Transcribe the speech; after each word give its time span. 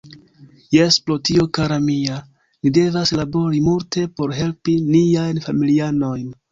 Jes, 0.75 0.95
pro 1.09 1.17
tio 1.29 1.45
kara 1.59 1.77
mia, 1.89 2.17
ni 2.63 2.73
devas 2.81 3.15
labori 3.21 3.63
multe 3.69 4.09
por 4.19 4.37
helpi 4.43 4.81
niajn 4.93 5.49
familianojn. 5.49 6.31